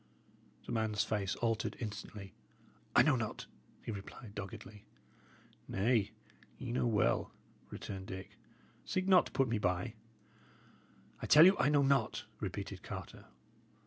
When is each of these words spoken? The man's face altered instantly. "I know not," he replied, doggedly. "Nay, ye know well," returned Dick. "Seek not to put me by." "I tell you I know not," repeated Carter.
The 0.65 0.71
man's 0.71 1.03
face 1.03 1.35
altered 1.45 1.75
instantly. 1.79 2.33
"I 2.95 3.03
know 3.03 3.15
not," 3.15 3.45
he 3.83 3.91
replied, 3.91 4.33
doggedly. 4.33 4.87
"Nay, 5.67 6.09
ye 6.57 6.71
know 6.71 6.87
well," 6.87 7.31
returned 7.69 8.07
Dick. 8.07 8.31
"Seek 8.83 9.07
not 9.07 9.27
to 9.27 9.31
put 9.31 9.47
me 9.47 9.59
by." 9.59 9.93
"I 11.21 11.27
tell 11.27 11.45
you 11.45 11.55
I 11.59 11.69
know 11.69 11.83
not," 11.83 12.25
repeated 12.39 12.81
Carter. 12.81 13.25